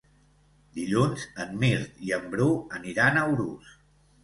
Dilluns 0.77 1.25
en 1.43 1.51
Mirt 1.65 2.03
i 2.07 2.15
en 2.19 2.27
Bru 2.33 2.49
aniran 2.81 3.23
a 3.23 3.29
Urús. 3.37 3.79